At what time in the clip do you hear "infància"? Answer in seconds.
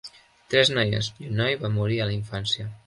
2.19-2.71